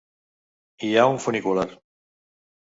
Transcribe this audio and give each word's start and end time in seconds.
Hi 0.87 0.89
ha 0.95 1.05
un 1.17 1.21
funicular. 1.27 1.69